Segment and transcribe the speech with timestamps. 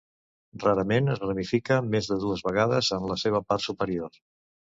[0.61, 4.19] Rarament es ramifica més de dues vegades en la seva part superior.